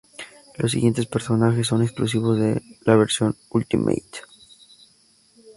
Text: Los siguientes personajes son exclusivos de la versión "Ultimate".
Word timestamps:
Los 0.57 0.71
siguientes 0.71 1.05
personajes 1.05 1.67
son 1.67 1.83
exclusivos 1.83 2.39
de 2.39 2.59
la 2.85 2.95
versión 2.95 3.35
"Ultimate". 3.51 4.21